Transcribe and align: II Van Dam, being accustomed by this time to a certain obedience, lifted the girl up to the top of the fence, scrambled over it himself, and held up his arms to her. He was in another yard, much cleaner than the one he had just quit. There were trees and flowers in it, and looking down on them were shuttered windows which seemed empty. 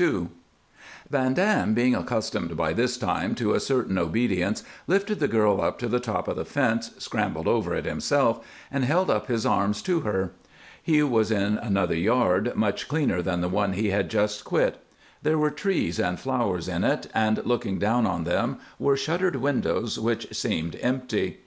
II 0.00 0.28
Van 1.10 1.34
Dam, 1.34 1.74
being 1.74 1.92
accustomed 1.96 2.56
by 2.56 2.72
this 2.72 2.96
time 2.96 3.34
to 3.34 3.52
a 3.52 3.58
certain 3.58 3.98
obedience, 3.98 4.62
lifted 4.86 5.18
the 5.18 5.26
girl 5.26 5.60
up 5.60 5.76
to 5.80 5.88
the 5.88 5.98
top 5.98 6.28
of 6.28 6.36
the 6.36 6.44
fence, 6.44 6.92
scrambled 6.98 7.48
over 7.48 7.74
it 7.74 7.84
himself, 7.84 8.46
and 8.70 8.84
held 8.84 9.10
up 9.10 9.26
his 9.26 9.44
arms 9.44 9.82
to 9.82 10.02
her. 10.02 10.30
He 10.80 11.02
was 11.02 11.32
in 11.32 11.56
another 11.58 11.96
yard, 11.96 12.54
much 12.54 12.86
cleaner 12.86 13.22
than 13.22 13.40
the 13.40 13.48
one 13.48 13.72
he 13.72 13.90
had 13.90 14.08
just 14.08 14.44
quit. 14.44 14.76
There 15.24 15.36
were 15.36 15.50
trees 15.50 15.98
and 15.98 16.16
flowers 16.20 16.68
in 16.68 16.84
it, 16.84 17.08
and 17.12 17.44
looking 17.44 17.80
down 17.80 18.06
on 18.06 18.22
them 18.22 18.58
were 18.78 18.96
shuttered 18.96 19.34
windows 19.34 19.98
which 19.98 20.32
seemed 20.32 20.76
empty. 20.80 21.38